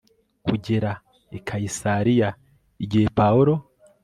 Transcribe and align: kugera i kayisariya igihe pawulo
kugera 0.45 0.91
i 1.37 1.39
kayisariya 1.45 2.29
igihe 2.83 3.07
pawulo 3.17 3.53